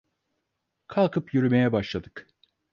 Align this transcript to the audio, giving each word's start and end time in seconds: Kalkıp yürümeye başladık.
Kalkıp 0.87 1.33
yürümeye 1.33 1.71
başladık. 1.71 2.27